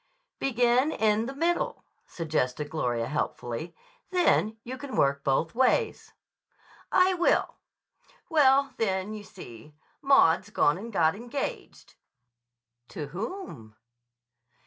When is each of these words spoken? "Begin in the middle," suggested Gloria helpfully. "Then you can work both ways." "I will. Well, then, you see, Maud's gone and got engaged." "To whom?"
"Begin 0.39 0.91
in 0.91 1.27
the 1.27 1.35
middle," 1.35 1.83
suggested 2.07 2.71
Gloria 2.71 3.05
helpfully. 3.05 3.75
"Then 4.09 4.57
you 4.63 4.75
can 4.75 4.95
work 4.95 5.23
both 5.23 5.53
ways." 5.53 6.13
"I 6.91 7.13
will. 7.13 7.57
Well, 8.27 8.73
then, 8.77 9.13
you 9.13 9.23
see, 9.23 9.75
Maud's 10.01 10.49
gone 10.49 10.79
and 10.79 10.91
got 10.91 11.13
engaged." 11.13 11.93
"To 12.87 13.09
whom?" 13.09 13.75